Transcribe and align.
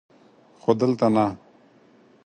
خو 0.61 0.71
دلته 0.79 1.07
نه! 1.15 1.25